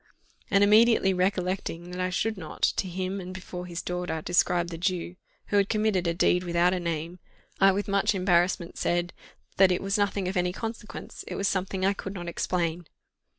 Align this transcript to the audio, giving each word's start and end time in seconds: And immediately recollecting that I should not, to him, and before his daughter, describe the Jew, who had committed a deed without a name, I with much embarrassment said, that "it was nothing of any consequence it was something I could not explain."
And 0.49 0.63
immediately 0.63 1.13
recollecting 1.13 1.91
that 1.91 2.01
I 2.01 2.09
should 2.09 2.35
not, 2.35 2.63
to 2.77 2.87
him, 2.87 3.21
and 3.21 3.35
before 3.35 3.67
his 3.67 3.83
daughter, 3.83 4.19
describe 4.19 4.69
the 4.69 4.77
Jew, 4.79 5.15
who 5.49 5.57
had 5.57 5.69
committed 5.69 6.07
a 6.07 6.13
deed 6.15 6.43
without 6.43 6.73
a 6.73 6.79
name, 6.79 7.19
I 7.59 7.71
with 7.71 7.87
much 7.87 8.15
embarrassment 8.15 8.79
said, 8.79 9.13
that 9.57 9.71
"it 9.71 9.79
was 9.79 9.99
nothing 9.99 10.27
of 10.27 10.35
any 10.35 10.53
consequence 10.53 11.23
it 11.27 11.35
was 11.35 11.47
something 11.47 11.85
I 11.85 11.93
could 11.93 12.15
not 12.15 12.27
explain." 12.27 12.87